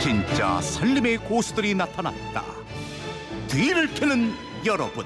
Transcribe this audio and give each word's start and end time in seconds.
진짜 0.00 0.62
살림의 0.62 1.18
고수들이 1.18 1.74
나타났다. 1.74 2.42
뒤를 3.48 3.86
캐는 3.92 4.32
여러분. 4.64 5.04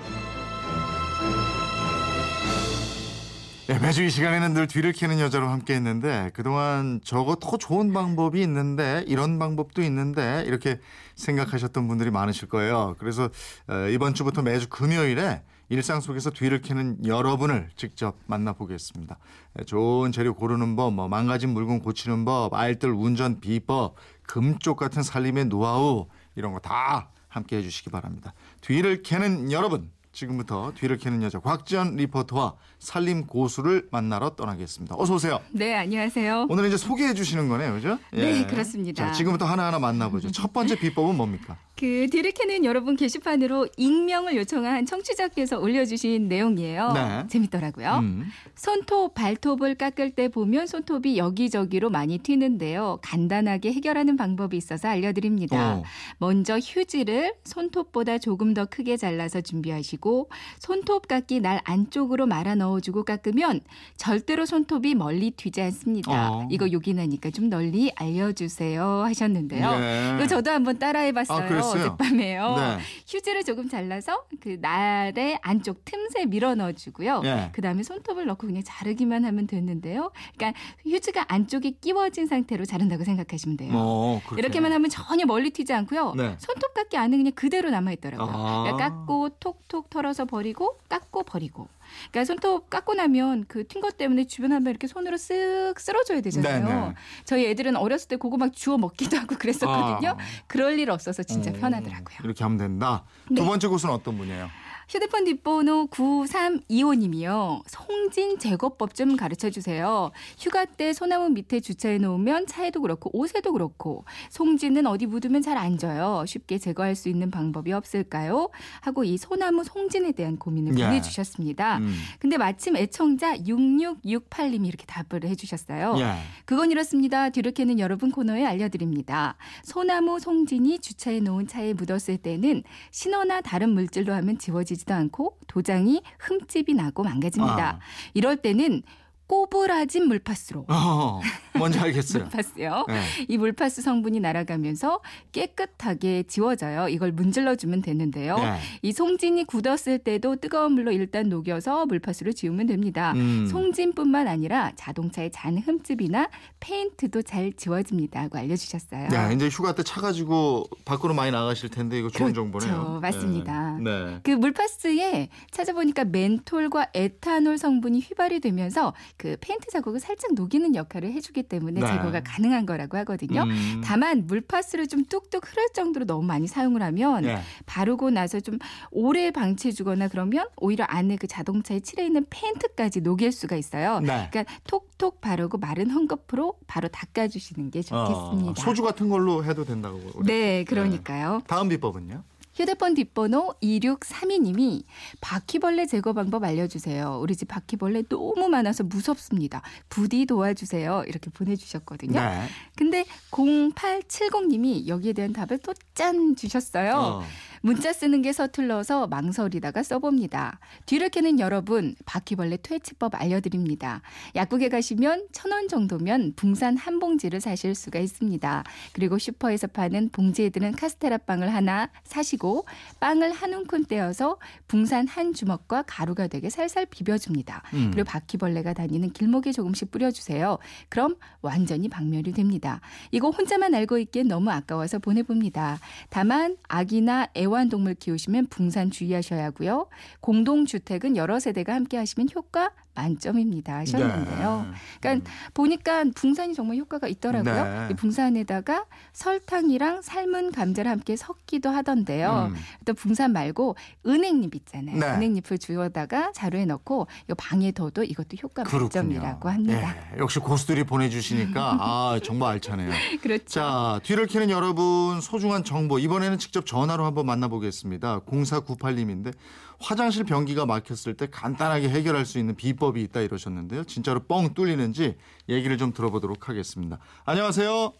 네, 3.66 3.78
매주 3.80 4.04
이 4.04 4.10
시간에는 4.10 4.54
늘 4.54 4.68
뒤를 4.68 4.92
캐는 4.92 5.18
여자로 5.18 5.48
함께 5.48 5.74
했는데 5.74 6.30
그동안 6.32 7.00
저거 7.02 7.34
더 7.34 7.56
좋은 7.56 7.92
방법이 7.92 8.40
있는데 8.42 9.04
이런 9.08 9.40
방법도 9.40 9.82
있는데 9.82 10.44
이렇게 10.46 10.78
생각하셨던 11.16 11.88
분들이 11.88 12.12
많으실 12.12 12.48
거예요. 12.48 12.94
그래서 13.00 13.30
어, 13.66 13.88
이번 13.90 14.14
주부터 14.14 14.42
매주 14.42 14.68
금요일에 14.68 15.42
일상 15.68 16.00
속에서 16.00 16.30
뒤를 16.30 16.60
캐는 16.60 17.06
여러분을 17.06 17.70
직접 17.76 18.16
만나보겠습니다. 18.26 19.18
네, 19.54 19.64
좋은 19.64 20.12
재료 20.12 20.34
고르는 20.34 20.76
법, 20.76 20.92
뭐 20.94 21.08
망가진 21.08 21.50
물건 21.50 21.80
고치는 21.80 22.24
법, 22.24 22.54
알뜰 22.54 22.90
운전 22.90 23.40
비법, 23.40 23.94
금쪽 24.22 24.76
같은 24.76 25.02
살림의 25.02 25.46
노하우 25.46 26.06
이런 26.36 26.52
거 26.52 26.58
다 26.60 27.10
함께 27.28 27.56
해주시기 27.56 27.90
바랍니다. 27.90 28.32
뒤를 28.60 29.02
캐는 29.02 29.50
여러분 29.50 29.90
지금부터 30.12 30.72
뒤를 30.76 30.96
캐는 30.96 31.22
여자 31.24 31.40
곽지연 31.40 31.96
리포터와 31.96 32.54
살림 32.78 33.26
고수를 33.26 33.88
만나러 33.90 34.30
떠나겠습니다. 34.36 34.94
어서 34.96 35.14
오세요. 35.14 35.40
네, 35.50 35.74
안녕하세요. 35.74 36.46
오늘 36.48 36.66
이제 36.68 36.76
소개해 36.76 37.14
주시는 37.14 37.48
거네요, 37.48 37.72
그죠? 37.72 37.98
네, 38.12 38.46
그렇습니다. 38.46 39.06
자, 39.06 39.12
지금부터 39.12 39.44
하나하나 39.46 39.80
만나보죠. 39.80 40.30
첫 40.30 40.52
번째 40.52 40.78
비법은 40.78 41.16
뭡니까? 41.16 41.56
그 41.84 42.06
디르케는 42.10 42.64
여러분 42.64 42.96
게시판으로 42.96 43.68
익명을 43.76 44.36
요청한 44.36 44.86
청취자께서 44.86 45.58
올려주신 45.58 46.28
내용이에요. 46.28 46.92
네. 46.92 47.26
재밌더라고요. 47.28 47.98
음. 47.98 48.24
손톱, 48.54 49.12
발톱을 49.12 49.74
깎을 49.74 50.12
때 50.12 50.28
보면 50.28 50.66
손톱이 50.66 51.18
여기저기로 51.18 51.90
많이 51.90 52.16
튀는데요. 52.16 53.00
간단하게 53.02 53.72
해결하는 53.74 54.16
방법이 54.16 54.56
있어서 54.56 54.88
알려드립니다. 54.88 55.74
어. 55.74 55.82
먼저 56.16 56.58
휴지를 56.58 57.34
손톱보다 57.44 58.16
조금 58.16 58.54
더 58.54 58.64
크게 58.64 58.96
잘라서 58.96 59.42
준비하시고 59.42 60.30
손톱 60.60 61.06
깎기 61.06 61.40
날 61.40 61.60
안쪽으로 61.64 62.24
말아 62.24 62.54
넣어주고 62.54 63.04
깎으면 63.04 63.60
절대로 63.98 64.46
손톱이 64.46 64.94
멀리 64.94 65.32
튀지 65.32 65.60
않습니다. 65.60 66.30
어. 66.32 66.48
이거 66.50 66.72
요긴하니까 66.72 67.28
좀 67.30 67.50
널리 67.50 67.92
알려주세요 67.96 69.02
하셨는데요. 69.04 69.70
예. 69.74 70.14
이거 70.16 70.26
저도 70.26 70.50
한번 70.50 70.78
따라해봤어요. 70.78 71.44
아, 71.44 71.46
어젯밤에요. 71.80 72.56
네. 72.56 72.78
휴지를 73.06 73.44
조금 73.44 73.68
잘라서 73.68 74.24
그 74.40 74.58
날의 74.60 75.38
안쪽 75.42 75.84
틈새 75.84 76.26
밀어 76.26 76.54
넣어주고요. 76.54 77.22
예. 77.24 77.50
그 77.52 77.60
다음에 77.62 77.82
손톱을 77.82 78.26
넣고 78.26 78.46
그냥 78.46 78.62
자르기만 78.64 79.24
하면 79.24 79.46
되는데요. 79.46 80.10
그러니까 80.36 80.58
휴지가 80.86 81.26
안쪽에 81.28 81.72
끼워진 81.80 82.26
상태로 82.26 82.64
자른다고 82.64 83.04
생각하시면 83.04 83.56
돼요. 83.56 83.72
어, 83.74 84.20
그렇게. 84.26 84.40
이렇게만 84.40 84.72
하면 84.72 84.90
전혀 84.90 85.26
멀리 85.26 85.50
튀지 85.50 85.72
않고요. 85.72 86.14
네. 86.16 86.36
손톱깎이 86.38 86.96
안에 86.96 87.16
그냥 87.16 87.32
그대로 87.34 87.70
남아 87.70 87.92
있더라고요. 87.92 88.30
아. 88.34 88.62
그러니까 88.62 88.88
깎고 88.88 89.28
톡톡 89.40 89.90
털어서 89.90 90.24
버리고 90.24 90.78
깎고 90.88 91.03
버리고. 91.22 91.68
그러니까 92.10 92.24
손톱 92.24 92.68
깎고 92.70 92.94
나면 92.94 93.44
그 93.46 93.64
튄 93.64 93.80
것 93.80 93.96
때문에 93.96 94.24
주변 94.26 94.52
한번 94.52 94.70
이렇게 94.72 94.86
손으로 94.86 95.16
쓱 95.16 95.78
쓸어줘야 95.78 96.20
되잖아요. 96.20 96.64
네네. 96.66 96.94
저희 97.24 97.46
애들은 97.46 97.76
어렸을 97.76 98.08
때 98.08 98.16
그거 98.16 98.36
막 98.36 98.52
주워 98.52 98.76
먹기도 98.78 99.16
하고 99.16 99.36
그랬었거든요. 99.36 100.10
아. 100.10 100.16
그럴 100.46 100.78
일 100.78 100.90
없어서 100.90 101.22
진짜 101.22 101.50
어, 101.50 101.54
편하더라고요. 101.54 102.16
이렇게 102.24 102.42
하면 102.44 102.58
된다. 102.58 103.04
두 103.28 103.34
네. 103.34 103.44
번째 103.44 103.68
곳은 103.68 103.90
어떤 103.90 104.16
분이에요? 104.18 104.48
휴대폰 104.88 105.24
뒷번호 105.24 105.86
9325님이요. 105.88 107.62
송진 107.66 108.38
제거법 108.38 108.94
좀 108.94 109.16
가르쳐 109.16 109.50
주세요. 109.50 110.10
휴가 110.38 110.64
때 110.64 110.92
소나무 110.92 111.30
밑에 111.30 111.60
주차해 111.60 111.98
놓으면 111.98 112.46
차에도 112.46 112.80
그렇고 112.80 113.10
옷에도 113.12 113.52
그렇고 113.52 114.04
송진은 114.30 114.86
어디 114.86 115.06
묻으면 115.06 115.42
잘 115.42 115.54
안 115.64 115.78
져요. 115.78 116.24
쉽게 116.26 116.58
제거할 116.58 116.94
수 116.94 117.08
있는 117.08 117.30
방법이 117.30 117.72
없을까요? 117.72 118.50
하고 118.80 119.04
이 119.04 119.16
소나무 119.16 119.64
송진에 119.64 120.12
대한 120.12 120.36
고민을 120.36 120.78
예. 120.78 120.84
보내주셨습니다. 120.84 121.78
음. 121.78 121.94
근데 122.18 122.36
마침 122.36 122.76
애청자 122.76 123.36
6668님이 123.36 124.66
이렇게 124.66 124.84
답을 124.86 125.24
해주셨어요. 125.24 125.94
예. 125.98 126.16
그건 126.44 126.70
이렇습니다. 126.70 127.30
뒤를 127.30 127.52
캐는 127.52 127.78
여러분 127.78 128.10
코너에 128.10 128.44
알려드립니다. 128.44 129.36
소나무 129.62 130.18
송진이 130.20 130.80
주차해 130.80 131.20
놓은 131.20 131.46
차에 131.46 131.72
묻었을 131.72 132.18
때는 132.18 132.62
신호나 132.90 133.40
다른 133.40 133.70
물질로 133.70 134.12
하면 134.14 134.38
지워지 134.38 134.73
지도 134.76 134.94
않고 134.94 135.38
도장이 135.46 136.02
흠집이 136.18 136.74
나고 136.74 137.02
망가집니다. 137.02 137.70
아. 137.70 137.78
이럴 138.14 138.36
때는 138.36 138.82
꼬부라진 139.26 140.06
물파스로 140.08 140.66
어, 140.68 141.20
뭔지 141.56 141.78
알겠어요. 141.78 142.24
물파스요. 142.24 142.86
예. 142.90 143.00
이 143.28 143.38
물파스 143.38 143.82
성분이 143.82 144.20
날아가면서 144.20 145.00
깨끗하게 145.32 146.24
지워져요. 146.24 146.88
이걸 146.88 147.12
문질러 147.12 147.54
주면 147.56 147.80
되는데요. 147.82 148.36
예. 148.38 148.58
이 148.82 148.92
송진이 148.92 149.44
굳었을 149.44 149.98
때도 150.00 150.36
뜨거운 150.36 150.72
물로 150.72 150.90
일단 150.92 151.28
녹여서 151.28 151.86
물파스로 151.86 152.32
지우면 152.32 152.66
됩니다. 152.66 153.12
음. 153.16 153.46
송진뿐만 153.46 154.26
아니라 154.28 154.72
자동차의 154.76 155.30
잔 155.32 155.56
흠집이나 155.58 156.28
페인트도 156.60 157.22
잘 157.22 157.52
지워집니다. 157.52 158.20
하고 158.22 158.38
알려주셨어요. 158.38 159.08
네, 159.08 159.34
이제 159.34 159.48
휴가 159.48 159.74
때 159.74 159.84
차 159.84 160.00
가지고 160.00 160.64
밖으로 160.86 161.12
많이 161.12 161.30
나가실 161.30 161.68
텐데 161.68 161.98
이거 161.98 162.08
좋은 162.08 162.32
그렇죠. 162.32 162.50
정보네요. 162.50 163.00
맞습니다. 163.02 163.78
네. 163.82 164.04
네. 164.06 164.20
그 164.22 164.30
물파스에 164.30 165.28
찾아보니까 165.50 166.04
멘톨과 166.04 166.88
에탄올 166.94 167.58
성분이 167.58 168.00
휘발이 168.00 168.40
되면서 168.40 168.94
그 169.18 169.36
페인트 169.42 169.68
자국을 169.70 170.00
살짝 170.00 170.32
녹이는 170.34 170.74
역할을 170.74 171.12
해주기 171.12 171.43
때문에 171.44 171.80
네. 171.80 171.86
제거가 171.86 172.22
가능한 172.22 172.66
거라고 172.66 172.96
하거든요. 172.98 173.42
음. 173.42 173.80
다만 173.84 174.26
물파스를 174.26 174.88
좀 174.88 175.04
뚝뚝 175.04 175.50
흐를 175.50 175.68
정도로 175.74 176.04
너무 176.06 176.22
많이 176.26 176.46
사용을 176.46 176.82
하면 176.82 177.24
예. 177.24 177.38
바르고 177.66 178.10
나서 178.10 178.40
좀 178.40 178.58
오래 178.90 179.30
방치해 179.30 179.72
주거나 179.72 180.08
그러면 180.08 180.46
오히려 180.56 180.84
안에 180.84 181.16
그 181.16 181.26
자동차에 181.26 181.80
칠해 181.80 182.06
있는 182.06 182.26
페인트까지 182.28 183.00
녹일 183.00 183.32
수가 183.32 183.56
있어요. 183.56 184.00
네. 184.00 184.28
그러니까 184.30 184.44
톡톡 184.66 185.20
바르고 185.20 185.58
마른 185.58 185.88
헝겊으로 185.88 186.56
바로 186.66 186.88
닦아 186.88 187.28
주시는 187.28 187.70
게 187.70 187.82
좋겠습니다. 187.82 188.50
어, 188.50 188.54
소주 188.56 188.82
같은 188.82 189.08
걸로 189.08 189.44
해도 189.44 189.64
된다고. 189.64 190.00
네, 190.24 190.64
그러니까요. 190.64 191.42
다음 191.46 191.68
비법은요? 191.68 192.22
휴대폰 192.54 192.94
뒷번호 192.94 193.54
2632님이 193.62 194.84
바퀴벌레 195.20 195.86
제거 195.86 196.12
방법 196.12 196.44
알려주세요. 196.44 197.18
우리 197.20 197.34
집 197.36 197.48
바퀴벌레 197.48 198.04
너무 198.08 198.48
많아서 198.48 198.84
무섭습니다. 198.84 199.62
부디 199.88 200.24
도와주세요. 200.26 201.04
이렇게 201.08 201.30
보내주셨거든요. 201.30 202.20
네. 202.20 202.48
근데 202.76 203.04
0870님이 203.30 204.86
여기에 204.86 205.12
대한 205.12 205.32
답을 205.32 205.58
또 205.58 205.74
짠 205.94 206.34
주셨어요. 206.34 206.92
어. 206.96 207.22
문자 207.64 207.94
쓰는 207.94 208.20
게 208.20 208.30
서툴러서 208.34 209.06
망설이다가 209.06 209.82
써봅니다. 209.82 210.58
뒤를 210.84 211.08
캐는 211.08 211.40
여러분 211.40 211.94
바퀴벌레 212.04 212.58
퇴치법 212.58 213.14
알려드립니다. 213.18 214.02
약국에 214.34 214.68
가시면 214.68 215.28
천 215.32 215.50
원 215.50 215.66
정도면 215.68 216.34
붕산 216.36 216.76
한 216.76 216.98
봉지를 216.98 217.40
사실 217.40 217.74
수가 217.74 218.00
있습니다. 218.00 218.64
그리고 218.92 219.16
슈퍼에서 219.16 219.66
파는 219.68 220.10
봉지에 220.10 220.50
드는 220.50 220.72
카스테라 220.72 221.16
빵을 221.18 221.54
하나 221.54 221.88
사시고 222.02 222.66
빵을 223.00 223.32
한 223.32 223.54
움큼 223.54 223.82
떼어서 223.84 224.36
붕산 224.68 225.06
한 225.06 225.32
주먹과 225.32 225.84
가루가 225.86 226.26
되게 226.26 226.50
살살 226.50 226.84
비벼줍니다. 226.90 227.62
음. 227.72 227.92
그리고 227.94 228.04
바퀴벌레가 228.10 228.74
다니는 228.74 229.12
길목에 229.14 229.52
조금씩 229.52 229.90
뿌려주세요. 229.90 230.58
그럼 230.90 231.14
완전히 231.40 231.88
박멸이 231.88 232.32
됩니다. 232.32 232.82
이거 233.10 233.30
혼자만 233.30 233.74
알고 233.74 233.96
있기엔 233.96 234.28
너무 234.28 234.50
아까워서 234.50 234.98
보내봅니다. 234.98 235.78
다만 236.10 236.58
아기나 236.68 237.28
애완 237.34 237.53
동물 237.68 237.94
키우시면 237.94 238.46
붕산 238.48 238.90
주의하셔야 238.90 239.44
하고요. 239.46 239.86
공동주택은 240.20 241.16
여러 241.16 241.38
세대가 241.38 241.74
함께 241.74 241.96
하시면 241.96 242.28
효과 242.34 242.70
만점입니다 242.94 243.76
하셨는데요. 243.78 244.66
네. 244.70 244.76
그러니까 245.00 245.30
보니까 245.52 246.04
붕산이 246.14 246.54
정말 246.54 246.76
효과가 246.76 247.08
있더라고요. 247.08 247.64
네. 247.64 247.88
이 247.90 247.94
붕산에다가 247.94 248.84
설탕이랑 249.12 250.02
삶은 250.02 250.52
감자를 250.52 250.90
함께 250.90 251.16
섞기도 251.16 251.70
하던데요. 251.70 252.52
음. 252.52 252.56
또 252.84 252.94
붕산 252.94 253.32
말고 253.32 253.74
은행잎 254.06 254.54
있잖아요. 254.54 254.96
네. 254.98 255.06
은행잎을 255.06 255.58
주워다가 255.58 256.30
자루에 256.32 256.66
넣고 256.66 257.08
이 257.28 257.34
방에 257.34 257.72
둬도 257.72 258.04
이것도 258.04 258.36
효과 258.42 258.62
그렇군요. 258.62 258.84
만점이라고 258.84 259.48
합니다. 259.48 259.94
예, 260.14 260.18
역시 260.18 260.38
고수들이 260.38 260.84
보내주시니까 260.84 261.78
아 261.80 262.20
정말 262.22 262.52
알차네요. 262.54 262.90
그렇죠. 263.20 263.44
자 263.46 264.00
뒤를 264.04 264.26
캐는 264.26 264.50
여러분 264.50 265.20
소중한 265.20 265.64
정보 265.64 265.98
이번에는 265.98 266.38
직접 266.38 266.64
전화로 266.64 267.04
한번 267.04 267.26
만나 267.26 267.43
보겠습니다. 267.48 268.20
0498님인데 268.20 269.34
화장실 269.80 270.24
변기가 270.24 270.66
막혔을 270.66 271.14
때 271.14 271.26
간단하게 271.30 271.88
해결할 271.88 272.24
수 272.24 272.38
있는 272.38 272.54
비법이 272.54 273.02
있다 273.02 273.20
이러셨는데요. 273.20 273.84
진짜로 273.84 274.20
뻥 274.20 274.54
뚫리는지 274.54 275.16
얘기를 275.48 275.76
좀 275.78 275.92
들어보도록 275.92 276.48
하겠습니다. 276.48 276.98
안녕하세요. 277.24 277.92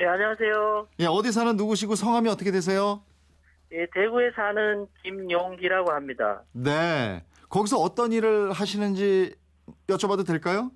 예, 0.00 0.06
안녕하세요. 0.06 0.88
예, 1.00 1.06
어디 1.06 1.32
사는 1.32 1.56
누구시고 1.56 1.94
성함이 1.94 2.28
어떻게 2.28 2.50
되세요? 2.50 3.02
예, 3.72 3.86
대구에 3.92 4.30
사는 4.34 4.86
김용기라고 5.02 5.92
합니다. 5.92 6.42
네. 6.52 7.24
거기서 7.48 7.78
어떤 7.78 8.12
일을 8.12 8.52
하시는지 8.52 9.34
여쭤봐도 9.88 10.26
될까요? 10.26 10.70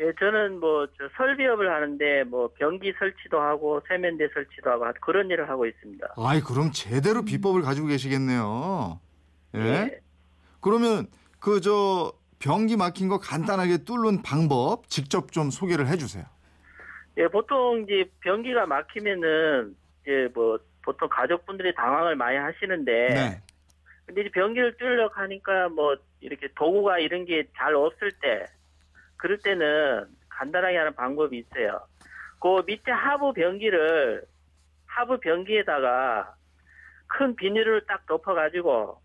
예, 0.00 0.12
저는 0.18 0.60
뭐저 0.60 1.08
설비업을 1.16 1.72
하는데 1.72 2.24
뭐 2.24 2.50
변기 2.56 2.92
설치도 2.98 3.40
하고 3.40 3.80
세면대 3.88 4.28
설치도 4.32 4.70
하고 4.70 4.84
그런 5.00 5.28
일을 5.30 5.48
하고 5.48 5.66
있습니다. 5.66 6.14
아이 6.16 6.40
그럼 6.40 6.70
제대로 6.72 7.24
비법을 7.24 7.62
가지고 7.62 7.88
계시겠네요. 7.88 9.00
예? 9.56 9.60
예. 9.60 10.00
그러면 10.60 11.06
그 11.40 11.60
저 11.60 12.12
변기 12.38 12.76
막힌 12.76 13.08
거 13.08 13.18
간단하게 13.18 13.78
뚫는 13.78 14.22
방법 14.22 14.88
직접 14.88 15.32
좀 15.32 15.50
소개를 15.50 15.88
해주세요. 15.88 16.24
예, 17.16 17.26
보통 17.26 17.82
이제 17.82 18.08
변기가 18.20 18.66
막히면은 18.66 19.74
이제 20.02 20.28
뭐 20.32 20.56
보통 20.84 21.08
가족분들이 21.08 21.74
당황을 21.74 22.14
많이 22.14 22.36
하시는데 22.36 22.92
네. 23.08 23.42
근데 24.06 24.20
이제 24.20 24.30
변기를 24.30 24.76
뚫려고 24.76 25.14
하니까 25.16 25.68
뭐 25.70 25.96
이렇게 26.20 26.46
도구가 26.54 27.00
이런 27.00 27.24
게 27.24 27.44
잘 27.56 27.74
없을 27.74 28.12
때 28.22 28.46
그럴 29.18 29.38
때는 29.38 30.06
간단하게 30.30 30.76
하는 30.78 30.94
방법이 30.94 31.38
있어요. 31.38 31.80
그 32.40 32.62
밑에 32.66 32.90
하부 32.90 33.34
변기를 33.34 34.24
하부 34.86 35.18
변기에다가 35.20 36.34
큰 37.08 37.34
비닐을 37.36 37.84
딱 37.86 38.06
덮어가지고 38.06 39.00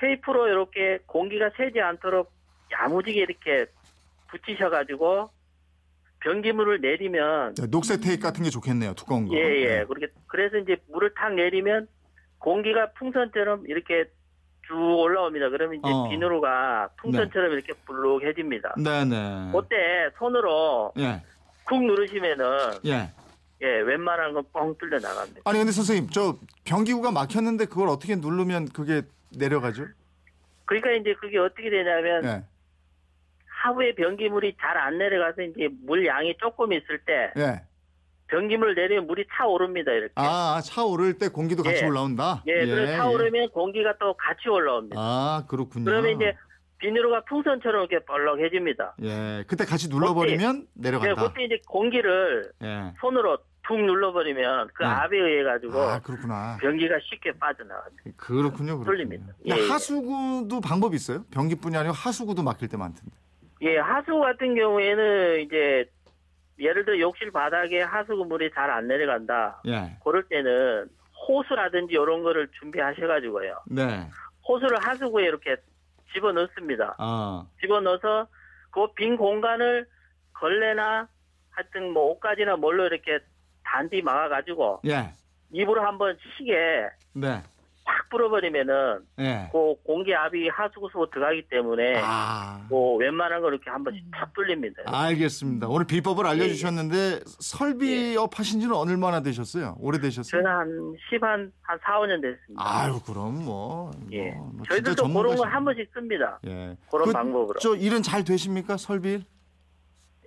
테이프로 0.00 0.48
이렇게 0.48 0.98
공기가 1.06 1.50
새지 1.56 1.80
않도록 1.80 2.32
야무지게 2.70 3.20
이렇게 3.20 3.66
붙이셔가지고 4.28 5.30
변기물을 6.20 6.80
내리면 6.80 7.54
네, 7.54 7.66
녹색 7.68 8.00
테이프 8.00 8.22
같은 8.22 8.44
게 8.44 8.50
좋겠네요. 8.50 8.94
두꺼운 8.94 9.26
거. 9.26 9.34
예, 9.34 9.40
예. 9.40 9.78
네. 9.78 9.84
그렇게, 9.84 10.08
그래서 10.26 10.58
이제 10.58 10.76
물을 10.88 11.12
탁 11.14 11.34
내리면 11.34 11.88
공기가 12.38 12.90
풍선처럼 12.92 13.64
이렇게 13.66 14.04
쭉 14.68 14.74
올라옵니다. 14.76 15.48
그러면 15.48 15.78
이제 15.78 15.88
어. 15.90 16.08
비누가 16.08 16.88
풍선처럼 16.98 17.52
이렇게 17.52 17.72
불룩해집니다. 17.86 18.74
네네. 18.76 19.50
그때 19.52 20.10
손으로 20.18 20.92
예, 20.98 21.22
쿡 21.64 21.82
누르시면은, 21.82 22.46
예. 22.86 23.10
예, 23.62 23.66
웬만한 23.80 24.34
건 24.34 24.44
뻥 24.52 24.76
뚫려 24.78 24.98
나갑니다. 25.00 25.40
아니 25.44 25.58
근데 25.58 25.72
선생님 25.72 26.10
저 26.10 26.36
변기구가 26.64 27.10
막혔는데 27.10 27.64
그걸 27.64 27.88
어떻게 27.88 28.14
누르면 28.14 28.68
그게 28.68 29.02
내려가죠? 29.36 29.86
그러니까 30.66 30.92
이제 30.92 31.14
그게 31.18 31.38
어떻게 31.38 31.70
되냐면, 31.70 32.24
예, 32.24 32.44
하부에 33.62 33.94
변기물이 33.94 34.54
잘 34.60 34.76
안 34.76 34.98
내려가서 34.98 35.42
이제 35.42 35.68
물 35.82 36.06
양이 36.06 36.36
조금 36.38 36.72
있을 36.74 36.98
때, 37.06 37.32
예. 37.38 37.62
변기물 38.28 38.74
내리면 38.74 39.06
물이 39.06 39.26
차오릅니다, 39.32 39.92
이렇게. 39.92 40.12
아, 40.16 40.60
차 40.62 40.84
오를 40.84 41.18
때 41.18 41.28
공기도 41.28 41.62
같이 41.62 41.82
예. 41.82 41.86
올라온다. 41.86 42.42
예, 42.46 42.64
그래서 42.66 42.96
차오르면 42.96 43.50
공기가 43.50 43.94
또 43.98 44.14
같이 44.14 44.48
올라옵니다. 44.48 44.96
아, 44.98 45.44
그렇군요. 45.48 45.84
그러면 45.84 46.12
이제 46.16 46.34
비누가 46.78 47.22
풍선처럼 47.24 47.86
이렇게 47.90 48.04
벌렁해집니다. 48.04 48.94
예, 49.02 49.44
그때 49.48 49.64
같이 49.64 49.88
눌러버리면 49.88 50.66
네, 50.74 50.90
내려간다. 50.90 51.28
그때 51.28 51.44
이제 51.44 51.60
공기를 51.66 52.52
예. 52.62 52.92
손으로 53.00 53.38
툭 53.66 53.78
눌러버리면 53.80 54.68
그 54.74 54.82
네. 54.82 54.88
압에 54.88 55.08
의해 55.18 55.42
가지고 55.42 55.78
아, 55.80 55.98
그렇구나. 56.00 56.56
변기가 56.60 56.94
쉽게 57.02 57.32
빠져나갑니다. 57.38 58.02
그렇군요. 58.16 58.80
야, 58.80 59.56
예, 59.56 59.60
예. 59.60 59.68
하수구도 59.68 60.60
방법이 60.60 60.96
있어요? 60.96 61.24
변기뿐이 61.30 61.76
아니고 61.76 61.92
하수구도 61.92 62.42
막힐 62.42 62.68
때 62.68 62.76
많던데. 62.76 63.10
예, 63.62 63.76
하수 63.78 64.18
같은 64.20 64.54
경우에는 64.54 65.40
이제 65.40 65.84
예를 66.58 66.84
들어 66.84 66.98
욕실 66.98 67.30
바닥에 67.30 67.82
하수구 67.82 68.24
물이 68.24 68.50
잘 68.54 68.70
안 68.70 68.86
내려간다. 68.88 69.60
예. 69.66 69.96
그럴 70.04 70.22
때는 70.24 70.88
호수라든지 71.28 71.92
이런 71.94 72.22
거를 72.22 72.48
준비하셔가지고요. 72.58 73.62
네. 73.66 74.08
호수를 74.46 74.78
하수구에 74.80 75.24
이렇게 75.24 75.56
집어 76.12 76.32
넣습니다. 76.32 76.94
아, 76.98 77.44
집어 77.60 77.80
넣어서 77.80 78.26
그 78.70 78.86
빈 78.94 79.16
공간을 79.16 79.86
걸레나 80.34 81.08
하여튼 81.50 81.92
뭐 81.92 82.12
옷가지나 82.12 82.56
뭘로 82.56 82.86
이렇게 82.86 83.18
단디 83.64 84.02
막아가지고 84.02 84.80
예. 84.86 85.12
입으로 85.52 85.82
한번 85.84 86.16
시게 86.36 86.88
네. 87.14 87.42
확 87.88 88.08
불어버리면은 88.10 89.00
예. 89.20 89.48
그 89.50 89.74
공기 89.82 90.14
압이 90.14 90.48
하수구 90.48 90.90
속으로 90.92 91.08
들어가기 91.10 91.48
때문에 91.48 92.00
아. 92.04 92.66
뭐 92.68 92.96
웬만한 92.98 93.40
거 93.40 93.48
이렇게 93.48 93.70
한 93.70 93.82
번씩 93.82 94.04
탁 94.12 94.30
뚫립니다. 94.34 94.82
알겠습니다. 94.86 95.68
오늘 95.68 95.86
비법을 95.86 96.26
예, 96.26 96.28
알려주셨는데 96.30 97.20
설비업 97.40 98.38
하신 98.38 98.60
지는 98.60 98.74
얼마나 98.74 99.22
되셨어요? 99.22 99.76
오래되셨어요? 99.80 100.42
저는 100.42 100.46
한 100.54 100.94
10, 101.10 101.22
한, 101.22 101.50
한 101.62 101.78
4, 101.82 102.00
5년 102.00 102.20
됐습니다. 102.20 102.62
아유, 102.62 103.00
그럼 103.06 103.44
뭐. 103.46 103.90
예. 104.12 104.32
뭐, 104.32 104.50
뭐 104.52 104.62
저희들도 104.68 105.02
그런 105.04 105.14
거 105.14 105.22
전문가시- 105.34 105.48
한 105.48 105.64
번씩 105.64 105.90
씁니다. 105.94 106.38
예. 106.46 106.76
그런 106.90 107.10
방법으로. 107.12 107.58
저 107.60 107.74
일은 107.74 108.02
잘 108.02 108.22
되십니까? 108.22 108.76
설비? 108.76 109.24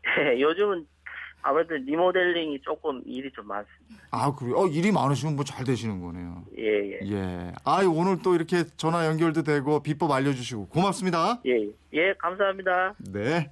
예, 0.19 0.41
요즘은 0.41 0.87
아무래도 1.41 1.75
리모델링이 1.75 2.61
조금 2.61 3.01
일이 3.05 3.31
좀 3.31 3.47
많습니다. 3.47 4.03
아, 4.11 4.33
그래요? 4.35 4.55
어, 4.57 4.67
일이 4.67 4.91
많으시면 4.91 5.35
뭐 5.35 5.43
잘 5.45 5.63
되시는 5.65 6.01
거네요. 6.01 6.43
예, 6.57 6.91
예. 6.93 6.99
예. 7.11 7.51
아유, 7.65 7.89
오늘 7.91 8.19
또 8.21 8.35
이렇게 8.35 8.63
전화 8.77 9.05
연결도 9.07 9.43
되고 9.43 9.81
비법 9.81 10.11
알려주시고 10.11 10.67
고맙습니다. 10.67 11.41
예, 11.45 11.67
예, 11.93 12.13
감사합니다. 12.19 12.93
네. 13.11 13.51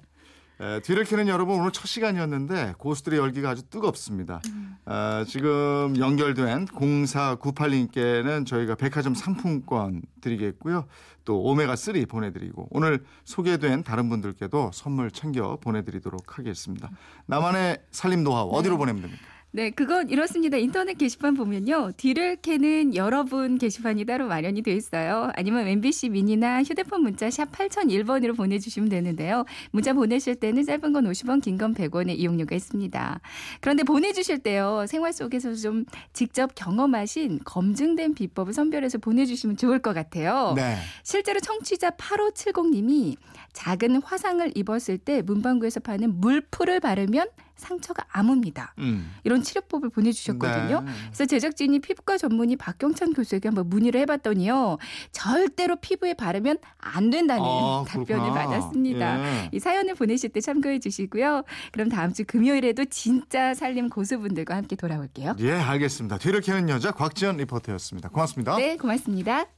에, 0.60 0.80
뒤를 0.80 1.04
캐는 1.04 1.26
여러분 1.28 1.58
오늘 1.58 1.70
첫 1.72 1.86
시간이었는데 1.86 2.74
고스들의 2.78 3.18
열기가 3.18 3.50
아주 3.50 3.68
뜨겁습니다. 3.70 4.40
아, 4.86 5.24
지금 5.26 5.94
연결된 5.98 6.66
0498님께는 6.66 8.46
저희가 8.46 8.74
백화점 8.74 9.14
상품권 9.14 10.02
드리겠고요. 10.20 10.86
또 11.24 11.42
오메가3 11.44 12.08
보내드리고 12.08 12.68
오늘 12.70 13.04
소개된 13.24 13.84
다른 13.84 14.08
분들께도 14.08 14.70
선물 14.72 15.10
챙겨 15.10 15.56
보내드리도록 15.60 16.38
하겠습니다. 16.38 16.90
나만의 17.26 17.78
살림 17.90 18.24
노하우 18.24 18.50
어디로 18.50 18.78
보내면 18.78 19.02
됩니까? 19.02 19.22
네, 19.52 19.70
그건 19.70 20.10
이렇습니다. 20.10 20.56
인터넷 20.58 20.96
게시판 20.96 21.34
보면요. 21.34 21.90
뒤를 21.96 22.36
캐는 22.36 22.94
여러분 22.94 23.58
게시판이 23.58 24.04
따로 24.04 24.28
마련이 24.28 24.62
돼 24.62 24.72
있어요. 24.76 25.32
아니면 25.34 25.66
MBC 25.66 26.10
미니나 26.10 26.62
휴대폰 26.62 27.02
문자 27.02 27.28
샵 27.30 27.50
8001번으로 27.50 28.36
보내주시면 28.36 28.88
되는데요. 28.88 29.44
문자 29.72 29.92
보내실 29.92 30.36
때는 30.36 30.64
짧은 30.64 30.92
건 30.92 31.04
50원, 31.04 31.42
긴 31.42 31.58
건 31.58 31.74
100원의 31.74 32.16
이용료가 32.20 32.54
있습니다. 32.54 33.20
그런데 33.60 33.82
보내주실 33.82 34.38
때요. 34.38 34.84
생활 34.86 35.12
속에서 35.12 35.52
좀 35.54 35.84
직접 36.12 36.54
경험하신 36.54 37.40
검증된 37.44 38.14
비법을 38.14 38.52
선별해서 38.52 38.98
보내주시면 38.98 39.56
좋을 39.56 39.80
것 39.80 39.92
같아요. 39.94 40.52
네. 40.54 40.76
실제로 41.02 41.40
청취자 41.40 41.90
8570님이 41.90 43.16
작은 43.52 44.00
화상을 44.02 44.52
입었을 44.54 44.98
때 44.98 45.22
문방구에서 45.22 45.80
파는 45.80 46.20
물풀을 46.20 46.78
바르면 46.78 47.26
상처가 47.60 48.04
아뭅니다. 48.12 48.70
음. 48.78 49.14
이런 49.24 49.42
치료법을 49.42 49.90
보내주셨거든요. 49.90 50.80
네. 50.80 50.92
그래서 51.06 51.26
제작진이 51.26 51.78
피부과 51.80 52.18
전문의 52.18 52.56
박경찬 52.56 53.12
교수에게 53.12 53.48
한번 53.48 53.68
문의를 53.68 54.00
해봤더니요. 54.00 54.78
절대로 55.12 55.76
피부에 55.76 56.14
바르면 56.14 56.58
안 56.78 57.10
된다는 57.10 57.42
아, 57.44 57.84
답변을 57.88 58.06
그렇구나. 58.06 58.32
받았습니다. 58.34 59.20
예. 59.44 59.50
이 59.52 59.58
사연을 59.60 59.94
보내실 59.94 60.30
때 60.30 60.40
참고해 60.40 60.78
주시고요. 60.80 61.44
그럼 61.72 61.88
다음 61.88 62.12
주 62.12 62.24
금요일에도 62.24 62.84
진짜 62.86 63.54
살림 63.54 63.88
고수분들과 63.88 64.56
함께 64.56 64.74
돌아올게요. 64.76 65.36
예, 65.40 65.52
알겠습니다. 65.52 66.18
뒤를 66.18 66.40
캐는 66.40 66.68
여자 66.70 66.90
곽지연 66.92 67.36
리포터였습니다. 67.36 68.08
고맙습니다. 68.08 68.56
네, 68.56 68.76
고맙습니다. 68.76 69.50